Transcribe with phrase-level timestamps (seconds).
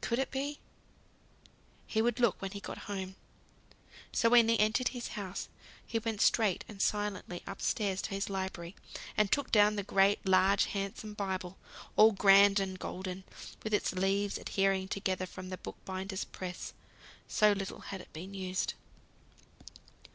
[0.00, 0.58] Could it be?
[1.86, 3.14] He would look when he got home.
[4.10, 5.50] So when he entered his house
[5.86, 8.74] he went straight and silently up stairs to his library,
[9.18, 11.58] and took down the great large handsome Bible,
[11.94, 13.24] all grand and golden,
[13.62, 16.72] with its leaves adhering together from the bookbinder's press,
[17.28, 18.72] so little had it been used.